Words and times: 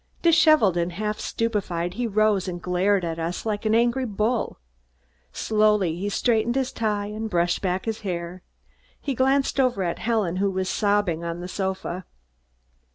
Disheveled 0.23 0.77
and 0.77 0.93
half 0.93 1.19
stupefied, 1.19 1.93
he 1.93 2.07
rose 2.07 2.47
and 2.47 2.59
glared 2.59 3.05
at 3.05 3.19
us 3.19 3.45
like 3.45 3.67
an 3.67 3.75
angry 3.75 4.05
bull. 4.07 4.57
Slowly 5.31 5.95
he 5.95 6.09
straightened 6.09 6.55
his 6.55 6.71
tie 6.71 7.05
and 7.05 7.29
brushed 7.29 7.61
back 7.61 7.85
his 7.85 8.01
hair. 8.01 8.41
He 8.99 9.13
glanced 9.13 9.59
over 9.59 9.83
at 9.83 9.99
Helen, 9.99 10.37
who 10.37 10.49
was 10.49 10.69
sobbing 10.69 11.23
on 11.23 11.39
the 11.39 11.47
sofa. 11.47 12.05